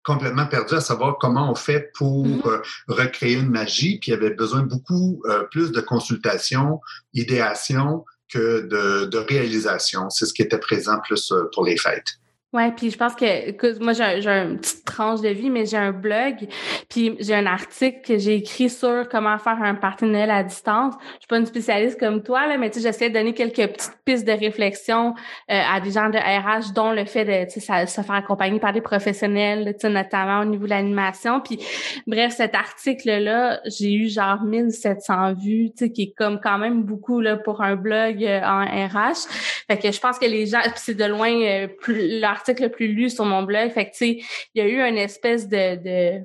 [0.02, 2.46] complètement perdus à savoir comment on fait pour mm-hmm.
[2.48, 6.80] euh, recréer une magie, puis il y avait besoin beaucoup euh, plus de consultation,
[7.14, 10.10] idéation que de, de réalisation.
[10.10, 12.18] C'est ce qui était présent plus pour les fêtes.
[12.54, 15.90] Ouais, puis je pense que, moi j'ai une petite tranche de vie, mais j'ai un
[15.90, 16.46] blog,
[16.88, 20.94] puis j'ai un article que j'ai écrit sur comment faire un partenariat à distance.
[21.14, 23.72] Je suis pas une spécialiste comme toi là, mais tu sais j'essaie de donner quelques
[23.72, 25.14] petites pistes de réflexion
[25.50, 28.60] euh, à des gens de RH, dont le fait de tu sais se faire accompagner
[28.60, 31.40] par des professionnels, tu sais notamment au niveau de l'animation.
[31.40, 31.58] Puis
[32.06, 36.58] bref, cet article là, j'ai eu genre 1700 vues, tu sais qui est comme quand
[36.58, 39.26] même beaucoup là pour un blog euh, en RH.
[39.68, 43.10] Fait que je pense que les gens, c'est de loin euh, plus le plus lu
[43.10, 43.70] sur mon blog.
[43.70, 44.22] Fait tu sais,
[44.54, 46.20] il y a eu une espèce de,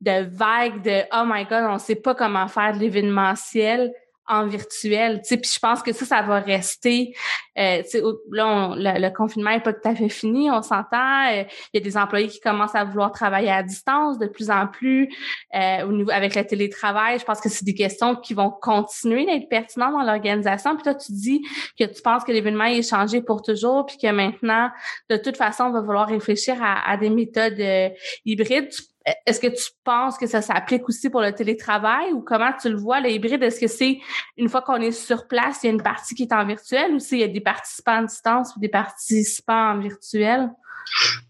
[0.00, 3.92] de, vague de «Oh my God, on sait pas comment faire de l'événementiel»
[4.28, 5.20] en virtuel.
[5.22, 7.14] Tu sais, puis je pense que ça, ça va rester.
[7.58, 11.28] Euh, tu sais, là, le, confinement est pas tout à fait fini, on s'entend.
[11.32, 14.50] Euh, il y a des employés qui commencent à vouloir travailler à distance de plus
[14.50, 15.08] en plus
[15.54, 17.18] euh, au niveau avec le télétravail.
[17.18, 20.74] Je pense que c'est des questions qui vont continuer d'être pertinentes dans l'organisation.
[20.74, 21.42] Puis toi, tu dis
[21.78, 24.70] que tu penses que l'événement est changé pour toujours, puis que maintenant,
[25.10, 27.88] de toute façon, on va vouloir réfléchir à, à des méthodes euh,
[28.24, 28.70] hybrides.
[29.26, 32.76] Est-ce que tu penses que ça s'applique aussi pour le télétravail ou comment tu le
[32.76, 33.42] vois, le hybride?
[33.42, 33.98] Est-ce que c'est
[34.36, 36.94] une fois qu'on est sur place, il y a une partie qui est en virtuel
[36.94, 40.50] ou s'il y a des participants à distance ou des participants en virtuel?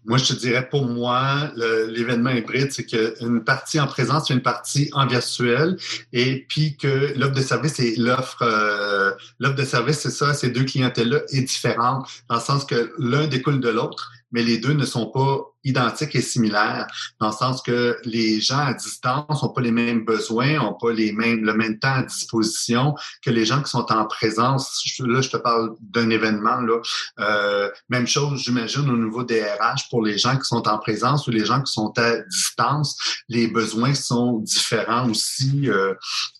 [0.05, 4.89] Moi, je te dirais pour moi, l'événement hybride, c'est qu'une partie en présence, une partie
[4.93, 5.75] en virtuel,
[6.13, 10.49] et puis que l'offre de service et l'offre euh, l'offre de service, c'est ça, ces
[10.49, 14.73] deux clientèles-là est différente, dans le sens que l'un découle de l'autre mais les deux
[14.73, 16.87] ne sont pas identiques et similaires,
[17.19, 20.91] dans le sens que les gens à distance n'ont pas les mêmes besoins, n'ont pas
[20.91, 24.83] les mêmes, le même temps à disposition que les gens qui sont en présence.
[24.99, 26.61] Là, je te parle d'un événement.
[26.61, 26.81] Là.
[27.19, 31.27] Euh, même chose, j'imagine, au niveau des RH, pour les gens qui sont en présence
[31.27, 35.69] ou les gens qui sont à distance, les besoins sont différents aussi.
[35.69, 35.93] Euh,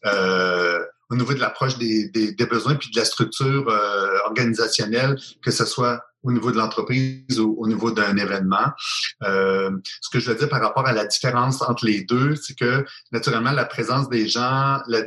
[0.06, 0.80] euh,
[1.10, 5.50] au niveau de l'approche des, des, des, besoins puis de la structure euh, organisationnelle, que
[5.50, 8.68] ce soit au niveau de l'entreprise ou au niveau d'un événement.
[9.24, 12.58] Euh, ce que je veux dire par rapport à la différence entre les deux, c'est
[12.58, 15.02] que naturellement, la présence des gens, la,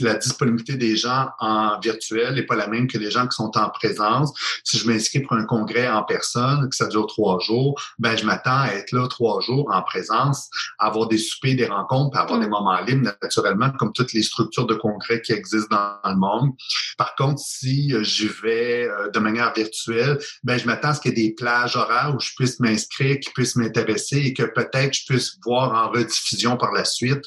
[0.00, 3.56] la disponibilité des gens en virtuel n'est pas la même que les gens qui sont
[3.56, 4.32] en présence.
[4.64, 8.24] Si je m'inscris pour un congrès en personne, que ça dure trois jours, ben je
[8.24, 12.22] m'attends à être là trois jours en présence, à avoir des soupers, des rencontres, à
[12.22, 12.50] avoir des mm.
[12.50, 16.50] moments libres, naturellement, comme toutes les structures de congrès qui existent dans le monde.
[16.96, 21.10] Par contre, si j'y vais euh, de manière virtuelle, ben, je m'attends à ce qu'il
[21.10, 24.94] y ait des plages horaires où je puisse m'inscrire, qui puissent m'intéresser et que peut-être
[24.94, 27.20] je puisse voir en rediffusion par la suite.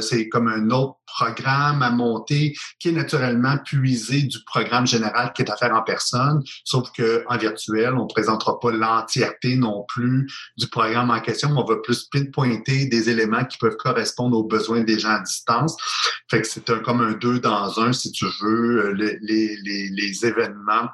[0.00, 5.42] c'est comme un autre programme à monter qui est naturellement puisé du programme général qui
[5.42, 9.84] est à faire en personne, sauf que en virtuel, on ne présentera pas l'entièreté non
[9.86, 10.26] plus
[10.58, 14.44] du programme en question, mais on va plus pointer des éléments qui peuvent correspondre aux
[14.44, 15.76] besoins des gens à distance.
[16.28, 20.88] Fait que c'est comme un deux dans un, si tu veux, les, les événements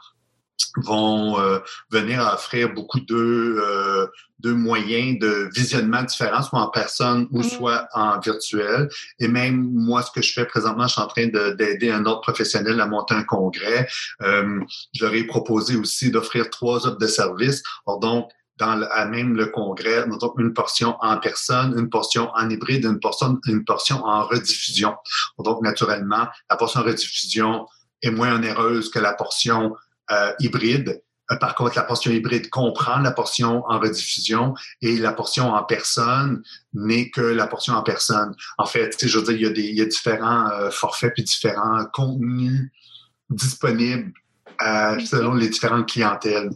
[0.76, 1.58] vont euh,
[1.90, 4.06] venir offrir beaucoup de, euh,
[4.40, 7.44] de moyens de visionnement différents, soit en personne ou mm.
[7.44, 8.88] soit en virtuel.
[9.18, 12.20] Et même moi, ce que je fais présentement, je suis en train d'aider un autre
[12.20, 13.88] professionnel à monter un congrès.
[14.22, 14.60] Euh,
[14.94, 17.62] je leur ai proposé aussi d'offrir trois offres de services.
[18.00, 22.50] donc, dans le, à même le congrès, donc une portion en personne, une portion en
[22.50, 24.94] hybride, une portion, une portion en rediffusion.
[25.38, 27.66] Donc, naturellement, la portion en rediffusion
[28.02, 29.74] est moins onéreuse que la portion
[30.12, 31.02] euh, hybride.
[31.30, 35.62] Euh, par contre, la portion hybride comprend la portion en rediffusion et la portion en
[35.64, 36.42] personne
[36.74, 38.34] n'est que la portion en personne.
[38.58, 42.70] En fait, je veux dire, il y a, différents euh, forfaits puis différents contenus
[43.28, 44.12] disponibles
[44.62, 46.50] euh, selon les différentes clientèles.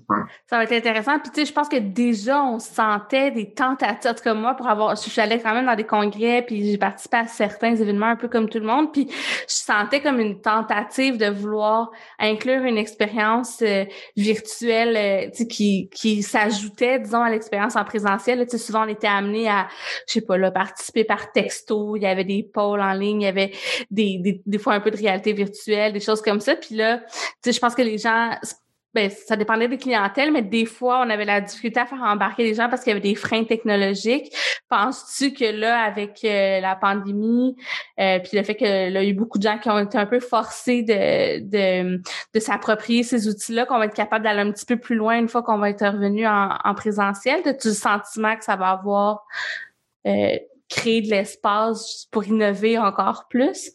[0.48, 1.18] Ça va être intéressant.
[1.18, 4.10] Puis tu sais, je pense que déjà on sentait des tentatives.
[4.10, 6.70] En tout cas moi, pour avoir, je suis allée quand même dans des congrès, puis
[6.70, 8.92] j'ai participé à certains événements un peu comme tout le monde.
[8.92, 13.84] Puis je sentais comme une tentative de vouloir inclure une expérience euh,
[14.16, 18.44] virtuelle, euh, tu sais, qui qui s'ajoutait, disons, à l'expérience en présentiel.
[18.44, 19.68] Tu sais, souvent on était amené à,
[20.06, 21.96] je sais pas là, participer par texto.
[21.96, 23.52] Il y avait des pôles en ligne, il y avait
[23.90, 26.56] des des, des fois un peu de réalité virtuelle, des choses comme ça.
[26.56, 28.30] Puis là, tu sais, je pense que les les gens,
[28.92, 32.44] ben, ça dépendait des clientèles, mais des fois, on avait la difficulté à faire embarquer
[32.44, 34.32] les gens parce qu'il y avait des freins technologiques.
[34.68, 37.56] Penses-tu que là, avec euh, la pandémie,
[37.98, 40.06] euh, puis le fait qu'il y a eu beaucoup de gens qui ont été un
[40.06, 42.00] peu forcés de, de,
[42.34, 45.28] de s'approprier ces outils-là, qu'on va être capable d'aller un petit peu plus loin une
[45.28, 47.40] fois qu'on va être revenu en, en présentiel?
[47.44, 49.24] As-tu le sentiment que ça va avoir
[50.06, 50.36] euh,
[50.68, 53.72] créé de l'espace pour innover encore plus?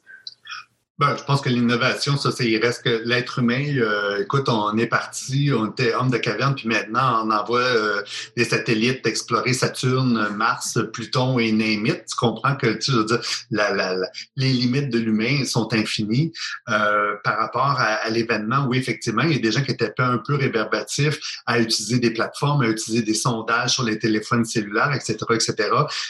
[1.00, 3.64] Ben, je pense que l'innovation, ça, c'est il reste que l'être humain.
[3.78, 8.02] Euh, écoute, on est parti, on était homme de caverne, puis maintenant on envoie euh,
[8.36, 12.04] des satellites explorer Saturne, Mars, Pluton et Némite.
[12.06, 13.96] Tu comprends que tu veux dire, la, la,
[14.36, 16.34] les limites de l'humain sont infinies
[16.68, 18.66] euh, par rapport à, à l'événement.
[18.68, 22.12] Oui, effectivement, il y a des gens qui étaient un peu réverbatifs à utiliser des
[22.12, 25.70] plateformes, à utiliser des sondages sur les téléphones cellulaires, etc., etc.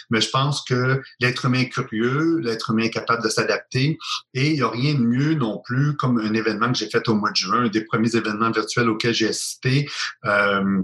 [0.09, 3.99] Mais je pense que l'être humain est curieux, l'être humain est capable de s'adapter,
[4.33, 7.07] et il y a rien de mieux non plus comme un événement que j'ai fait
[7.09, 9.89] au mois de juin, un des premiers événements virtuels auxquels j'ai assisté,
[10.25, 10.81] euh,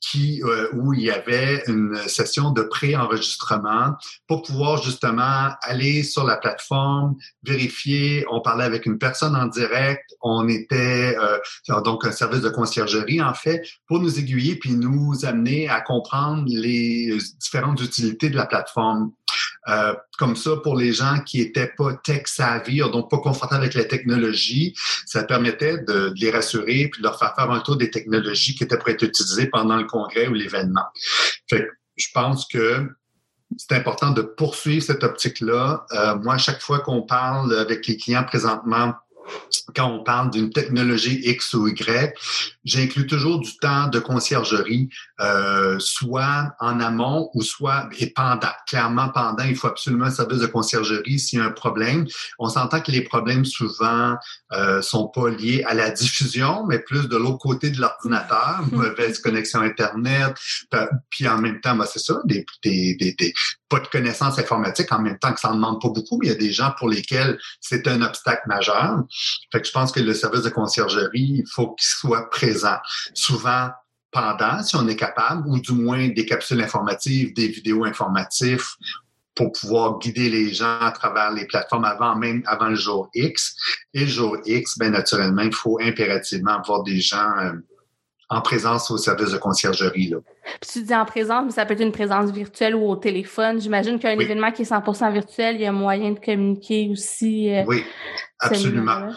[0.00, 3.94] qui, euh, où il y avait une session de pré-enregistrement
[4.26, 8.24] pour pouvoir justement aller sur la plateforme, vérifier.
[8.30, 10.04] On parlait avec une personne en direct.
[10.22, 15.24] On était euh, donc un service de conciergerie en fait pour nous aiguiller puis nous
[15.24, 19.12] amener à comprendre les différentes utilités de la plateforme.
[19.68, 23.74] Euh, comme ça, pour les gens qui étaient pas tech savvy, donc pas confortables avec
[23.74, 24.74] la technologie,
[25.06, 28.64] ça permettait de, les rassurer puis de leur faire faire un tour des technologies qui
[28.64, 30.86] étaient prêtes à être utilisées pendant le congrès ou l'événement.
[31.50, 32.88] Je pense que
[33.56, 35.86] c'est important de poursuivre cette optique-là.
[35.92, 38.94] Euh, moi, à chaque fois qu'on parle avec les clients présentement
[39.74, 42.14] quand on parle d'une technologie X ou Y,
[42.64, 44.88] j'inclus toujours du temps de conciergerie,
[45.20, 48.48] euh, soit en amont ou soit et pendant.
[48.66, 52.06] Clairement, pendant, il faut absolument un service de conciergerie s'il y a un problème.
[52.38, 54.16] On s'entend que les problèmes souvent
[54.52, 59.18] euh, sont pas liés à la diffusion, mais plus de l'autre côté de l'ordinateur, mauvaise
[59.20, 60.34] connexion Internet,
[61.10, 63.34] puis en même temps, ben, c'est ça, des, des, des,
[63.68, 66.30] pas de connaissances informatiques, en même temps que ça en demande pas beaucoup, mais il
[66.30, 69.04] y a des gens pour lesquels c'est un obstacle majeur.
[69.52, 72.78] Fait que je pense que le service de conciergerie, il faut qu'il soit présent.
[73.14, 73.68] Souvent,
[74.10, 78.64] pendant, si on est capable, ou du moins des capsules informatives, des vidéos informatives
[79.34, 83.54] pour pouvoir guider les gens à travers les plateformes avant même avant le jour X.
[83.94, 87.52] Et le jour X, bien naturellement, il faut impérativement avoir des gens euh,
[88.30, 90.08] en présence au service de conciergerie.
[90.08, 90.18] Là.
[90.60, 93.60] Puis tu dis en présence, mais ça peut être une présence virtuelle ou au téléphone.
[93.60, 97.54] J'imagine qu'un événement qui est 100% virtuel, il y a moyen de communiquer aussi.
[97.54, 97.84] Euh, oui,
[98.40, 99.10] absolument.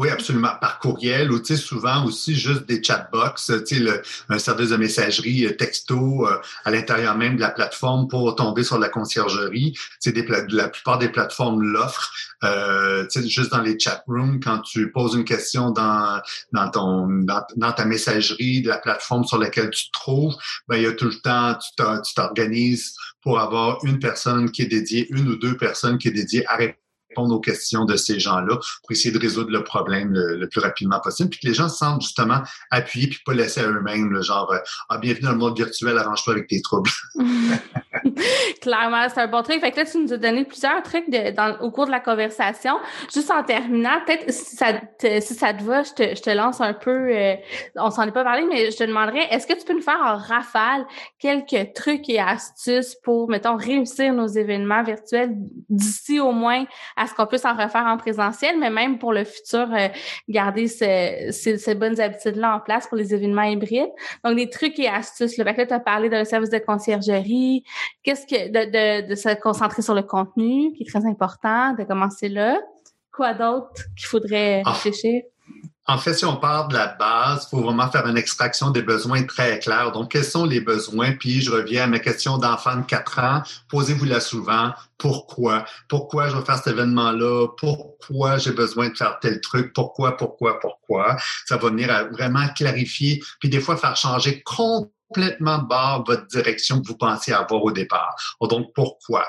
[0.00, 0.52] Oui, absolument.
[0.62, 6.26] Par courriel ou souvent aussi juste des chatbox, le, un service de messagerie euh, texto
[6.26, 9.74] euh, à l'intérieur même de la plateforme pour tomber sur la conciergerie.
[10.06, 12.14] Des la plupart des plateformes l'offrent.
[12.44, 17.06] Euh, juste dans les chat rooms, quand tu poses une question dans dans ton
[17.56, 20.34] dans, ta messagerie de la plateforme sur laquelle tu te trouves,
[20.66, 24.66] ben il y a tout le temps tu t'organises pour avoir une personne qui est
[24.66, 26.78] dédiée, une ou deux personnes qui est dédiée à répondre
[27.10, 31.00] répondre aux questions de ces gens-là pour essayer de résoudre le problème le, plus rapidement
[31.00, 34.22] possible, puis que les gens se sentent justement appuyés puis pas laissés à eux-mêmes, le
[34.22, 36.90] genre euh, ah bienvenue dans le monde virtuel, arrange-toi avec tes troubles.
[38.60, 39.60] Clairement, c'est un bon truc.
[39.60, 41.06] Fait que là, tu nous as donné plusieurs trucs
[41.60, 42.78] au cours de la conversation.
[43.12, 46.74] Juste en terminant, peut-être si ça te, si va, je te, je te lance un
[46.74, 47.10] peu.
[47.10, 47.34] Euh,
[47.76, 50.00] on s'en est pas parlé, mais je te demanderais, est-ce que tu peux nous faire
[50.02, 50.86] en rafale
[51.18, 55.32] quelques trucs et astuces pour, mettons, réussir nos événements virtuels
[55.68, 56.64] d'ici au moins
[57.00, 59.88] à ce qu'on puisse en refaire en présentiel, mais même pour le futur, euh,
[60.28, 63.88] garder ce, ces, bonnes habitudes-là en place pour les événements hybrides.
[64.22, 65.38] Donc, des trucs et astuces.
[65.38, 67.64] Le fait que tu as parlé d'un service de conciergerie,
[68.02, 71.84] qu'est-ce que de, de, de se concentrer sur le contenu, qui est très important, de
[71.84, 72.60] commencer là.
[73.12, 74.74] Quoi d'autre qu'il faudrait ah.
[75.90, 78.82] En fait, si on part de la base, il faut vraiment faire une extraction des
[78.82, 79.90] besoins très clairs.
[79.90, 81.12] Donc, quels sont les besoins?
[81.12, 83.42] Puis, je reviens à ma question d'enfant de 4 ans.
[83.68, 84.70] Posez-vous-la souvent.
[84.98, 85.64] Pourquoi?
[85.88, 87.48] Pourquoi je vais faire cet événement-là?
[87.58, 89.72] Pourquoi j'ai besoin de faire tel truc?
[89.74, 91.16] Pourquoi, pourquoi, pourquoi?
[91.46, 96.26] Ça va venir à vraiment clarifier, puis des fois faire changer complètement de bord votre
[96.28, 98.14] direction que vous pensiez avoir au départ.
[98.42, 99.28] Donc, pourquoi?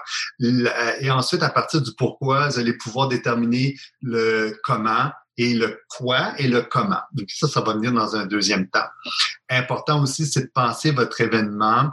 [1.00, 6.34] Et ensuite, à partir du pourquoi, vous allez pouvoir déterminer le comment, et le quoi
[6.38, 7.02] et le comment.
[7.14, 8.88] Donc ça, ça va venir dans un deuxième temps.
[9.50, 11.92] Important aussi, c'est de penser votre événement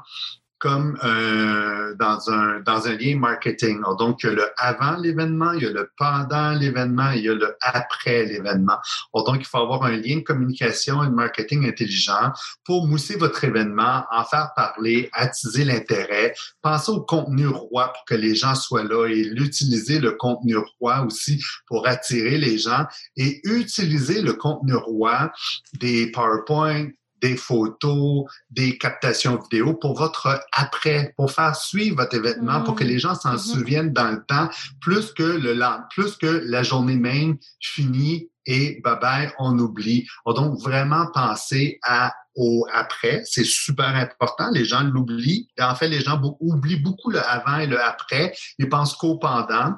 [0.58, 3.80] comme euh, dans un dans un lien marketing.
[3.98, 7.28] Donc, il y a le avant l'événement, il y a le pendant l'événement, il y
[7.28, 8.78] a le après l'événement.
[9.14, 12.32] Donc, il faut avoir un lien de communication et de marketing intelligent
[12.64, 18.14] pour mousser votre événement, en faire parler, attiser l'intérêt, penser au contenu roi pour que
[18.14, 23.40] les gens soient là et l'utiliser le contenu roi aussi pour attirer les gens et
[23.44, 25.30] utiliser le contenu roi
[25.74, 26.88] des PowerPoint,
[27.20, 32.84] des photos, des captations vidéo pour votre après, pour faire suivre votre événement, pour que
[32.84, 33.52] les gens s'en mm-hmm.
[33.52, 34.48] souviennent dans le temps,
[34.80, 35.58] plus que le
[35.90, 40.06] plus que la journée même finie et bye bye, on oublie.
[40.24, 44.48] On donc vraiment penser à au après, c'est super important.
[44.52, 45.48] Les gens l'oublient.
[45.60, 48.32] En fait, les gens oublient beaucoup le avant et le après.
[48.58, 49.74] Ils pensent qu'au pendant.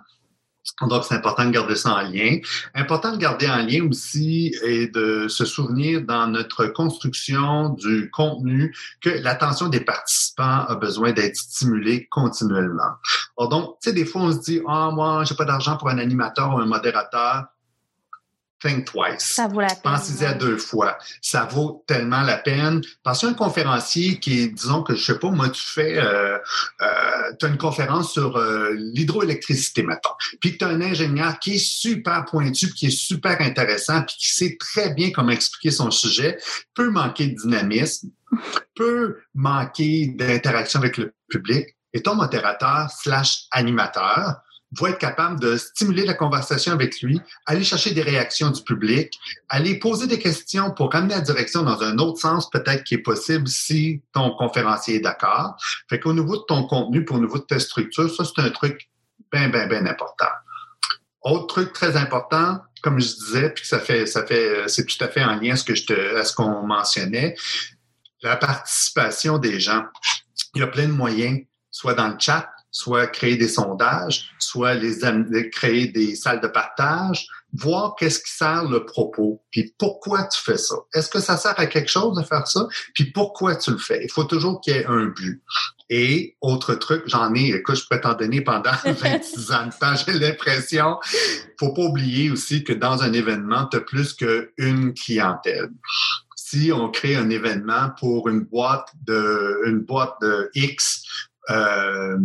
[0.83, 2.38] Donc, c'est important de garder ça en lien.
[2.75, 8.75] Important de garder en lien aussi et de se souvenir dans notre construction du contenu
[9.01, 12.92] que l'attention des participants a besoin d'être stimulée continuellement.
[13.38, 15.99] donc, tu sais, des fois, on se dit, ah, moi, j'ai pas d'argent pour un
[15.99, 17.46] animateur ou un modérateur
[18.61, 19.20] think twice.
[19.20, 19.81] Ça vaut la peine.
[19.83, 20.99] Pensez-y à deux fois.
[21.20, 22.83] Ça vaut tellement la peine.
[23.03, 26.38] Parce qu'un conférencier qui est, disons que je sais pas, moi, tu fais, euh,
[26.83, 26.87] euh,
[27.38, 31.55] tu as une conférence sur euh, l'hydroélectricité, maintenant, puis que tu as un ingénieur qui
[31.55, 35.90] est super pointu, qui est super intéressant, puis qui sait très bien comment expliquer son
[35.90, 36.38] sujet,
[36.75, 38.11] peut manquer de dynamisme,
[38.75, 41.77] peut manquer d'interaction avec le public.
[41.92, 44.42] Et ton modérateur slash animateur,
[44.78, 49.18] va être capable de stimuler la conversation avec lui, aller chercher des réactions du public,
[49.48, 52.98] aller poser des questions pour ramener la direction dans un autre sens peut-être qui est
[52.98, 55.56] possible si ton conférencier est d'accord.
[55.88, 58.50] Fait qu'au niveau de ton contenu, pour au niveau de ta structure, ça, c'est un
[58.50, 58.88] truc
[59.33, 60.30] bien, bien, bien important.
[61.22, 65.09] Autre truc très important, comme je disais, puis ça fait, ça fait, c'est tout à
[65.09, 67.35] fait en lien à ce que je te, à ce qu'on mentionnait,
[68.22, 69.85] la participation des gens.
[70.54, 74.74] Il y a plein de moyens, soit dans le chat, soit créer des sondages, soit
[74.74, 80.40] les créer des salles de partage, voir qu'est-ce qui sert le propos, puis pourquoi tu
[80.40, 80.76] fais ça?
[80.94, 84.04] Est-ce que ça sert à quelque chose de faire ça, puis pourquoi tu le fais?
[84.04, 85.42] Il faut toujours qu'il y ait un but.
[85.92, 89.94] Et autre truc, j'en ai, écoute, je pourrais t'en donner pendant 26 ans de temps,
[89.96, 90.98] j'ai l'impression.
[91.58, 95.71] Faut pas oublier aussi que dans un événement, tu as plus qu'une clientèle
[96.50, 101.04] si on crée un événement pour une boîte de une boîte de X
[101.48, 102.18] euh,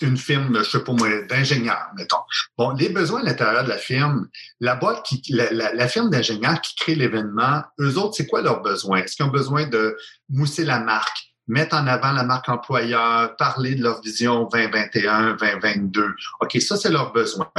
[0.00, 2.22] une firme, je sais pas moi, d'ingénieurs, mettons.
[2.56, 4.28] Bon, les besoins à l'intérieur de la firme,
[4.60, 8.98] la boîte qui, la, firme d'ingénieurs qui crée l'événement, eux autres, c'est quoi leurs besoins?
[8.98, 9.96] Est-ce qu'ils ont besoin de
[10.28, 11.32] mousser la marque?
[11.48, 16.14] mettre en avant la marque employeur, parler de leur vision 2021, 2022.
[16.40, 17.50] OK, ça, c'est leur besoin.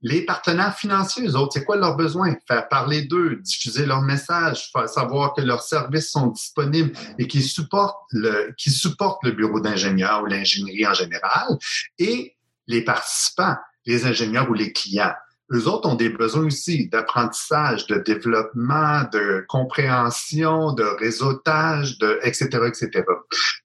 [0.00, 2.34] Les partenaires financiers, eux autres, c'est quoi leurs besoins?
[2.46, 7.42] Faire parler d'eux, diffuser leur message, faire savoir que leurs services sont disponibles et qu'ils
[7.42, 11.58] supportent le, qu'ils supportent le bureau d'ingénieur ou l'ingénierie en général.
[11.98, 12.36] Et
[12.68, 15.14] les participants, les ingénieurs ou les clients
[15.52, 22.48] eux autres ont des besoins aussi d'apprentissage, de développement, de compréhension, de réseautage, de etc.,
[22.66, 23.04] etc.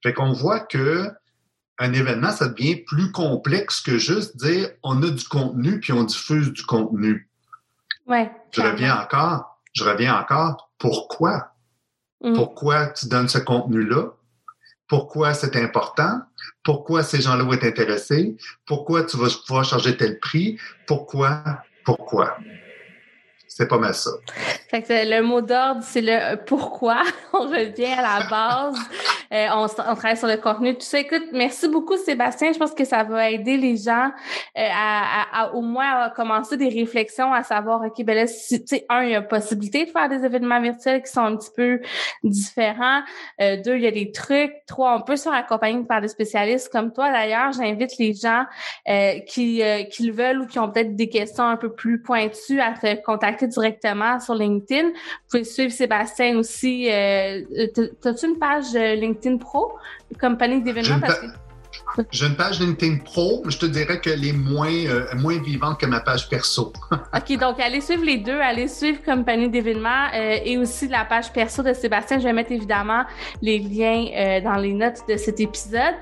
[0.02, 1.10] Fait qu'on voit que
[1.80, 6.03] un événement, ça devient plus complexe que juste dire on a du contenu puis on
[6.03, 7.30] diffuse du contenu.
[8.07, 8.32] Ouais.
[8.51, 10.71] Je reviens encore, je reviens encore.
[10.78, 11.53] Pourquoi?
[12.21, 12.34] Mm.
[12.34, 14.13] Pourquoi tu donnes ce contenu-là?
[14.88, 16.21] Pourquoi c'est important?
[16.63, 18.38] Pourquoi ces gens-là vont être intéressés?
[18.65, 20.59] Pourquoi tu vas pouvoir charger tel prix?
[20.86, 21.63] Pourquoi?
[21.84, 22.38] pourquoi?
[23.56, 24.10] C'est pas mal ça.
[24.72, 27.04] Fait que le mot d'ordre, c'est le pourquoi.
[27.34, 28.80] on revient à la base.
[29.32, 30.99] Euh, on, on, travaille sur le contenu, tout ça.
[30.99, 32.54] Écoute, merci beaucoup, Sébastien.
[32.54, 34.12] Je pense que ça va aider les gens
[34.56, 38.64] euh, à, à, au moins à commencer des réflexions, à savoir, OK, ben là, si,
[38.64, 41.36] tu sais, un, il y a possibilité de faire des événements virtuels qui sont un
[41.36, 41.82] petit peu
[42.24, 43.01] différents.
[43.41, 44.54] Euh, deux, il y a des trucs.
[44.68, 47.10] Trois, on peut se faire accompagner par des spécialistes comme toi.
[47.10, 48.45] D'ailleurs, j'invite les gens
[49.26, 52.74] qui, qui le veulent ou qui ont peut-être des questions un peu plus pointues à
[52.74, 54.89] te contacter directement sur LinkedIn.
[54.89, 54.94] Vous
[55.30, 56.89] pouvez suivre Sébastien aussi.
[56.89, 57.41] Euh,
[58.04, 59.74] As-tu une page euh, LinkedIn Pro,
[60.20, 61.00] compagnie d'événements?
[62.12, 65.80] J'ai une page LinkedIn Pro, mais je te dirais qu'elle est moins, euh, moins vivante
[65.80, 66.74] que ma page perso.
[66.91, 71.32] OK, donc allez suivre les deux, allez suivre Compagnie d'événements euh, et aussi la page
[71.32, 72.20] perso de Sébastien.
[72.20, 73.04] Je vais mettre évidemment
[73.41, 75.96] les liens euh, dans les notes de cet épisode.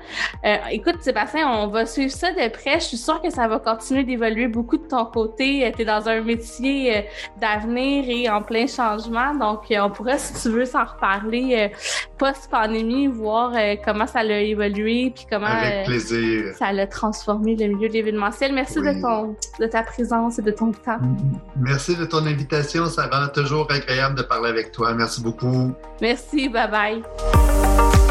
[0.70, 2.80] écoute, Sébastien, on va suivre ça de près.
[2.80, 5.72] Je suis sûre que ça va continuer d'évoluer beaucoup de ton côté.
[5.74, 7.06] tu es dans un métier
[7.40, 9.34] d'avenir et en plein changement.
[9.34, 11.70] Donc, on pourrait, si tu veux, s'en reparler
[12.18, 13.52] post-pandémie, voir
[13.84, 15.48] comment ça a évolué puis comment
[15.84, 16.54] plaisir.
[16.58, 18.52] Ça a transformé le milieu de l'événementiel.
[18.52, 20.98] Merci de, ton, de ta présence et de ton temps.
[21.56, 22.86] Merci de ton invitation.
[22.86, 24.94] Ça rend toujours agréable de parler avec toi.
[24.94, 25.72] Merci beaucoup.
[26.00, 26.48] Merci.
[26.48, 28.01] Bye bye.